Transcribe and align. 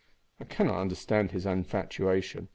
I 0.39 0.45
cannot 0.45 0.81
understand 0.81 1.29
his 1.29 1.45
infatuation. 1.45 2.49